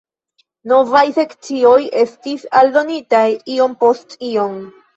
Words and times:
Novaj 0.71 1.03
sekcioj 1.17 1.75
estis 2.05 2.47
aldonitaj 2.63 3.29
iom 3.59 3.79
post 3.87 4.21
iom. 4.35 4.61